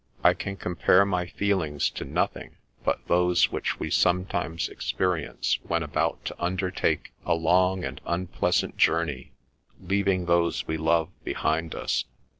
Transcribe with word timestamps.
I 0.23 0.33
can 0.33 0.55
compare 0.57 1.05
my 1.05 1.27
feelings 1.27 1.87
to 1.91 2.03
nothing 2.05 2.57
but 2.83 3.07
those 3.07 3.51
which 3.51 3.79
we 3.79 3.91
sometimes 3.91 4.67
experience 4.67 5.59
when 5.61 5.83
about 5.83 6.25
to 6.25 6.43
undertake 6.43 7.13
a 7.23 7.35
long 7.35 7.85
and 7.85 8.01
unpleasant 8.07 8.77
journey, 8.77 9.33
leaving 9.79 10.25
those 10.25 10.65
we 10.67 10.77
love 10.77 11.11
behind 11.23 11.75
us. 11.75 12.05